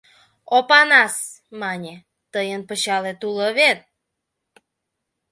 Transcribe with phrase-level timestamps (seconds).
[0.57, 1.15] —Опанас,—
[1.59, 1.95] мане,—
[2.33, 3.79] тыйын пычалет уло вет?